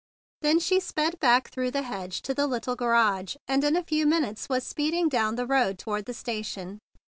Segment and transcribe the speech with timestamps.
[0.41, 4.07] Then she sped back through the hedge to the little garage, and in a few
[4.07, 6.79] minutes was speeding down the road toward the station.